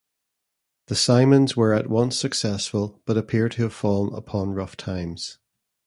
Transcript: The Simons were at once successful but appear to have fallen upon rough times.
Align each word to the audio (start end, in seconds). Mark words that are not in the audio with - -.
The 0.87 0.95
Simons 0.95 1.55
were 1.55 1.73
at 1.75 1.87
once 1.87 2.17
successful 2.17 3.03
but 3.05 3.17
appear 3.19 3.49
to 3.49 3.61
have 3.61 3.73
fallen 3.75 4.11
upon 4.15 4.55
rough 4.55 4.75
times. 4.75 5.37